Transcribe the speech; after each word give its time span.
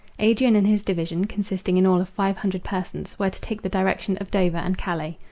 Adrian 0.17 0.55
and 0.55 0.65
his 0.65 0.81
division, 0.81 1.25
consisting 1.25 1.77
in 1.77 1.85
all 1.85 2.01
of 2.01 2.09
five 2.09 2.37
hundred 2.37 2.63
persons, 2.63 3.19
were 3.19 3.29
to 3.29 3.39
take 3.39 3.61
the 3.61 3.69
direction 3.69 4.17
of 4.17 4.31
Dover 4.31 4.57
and 4.57 4.75
Calais. 4.75 5.19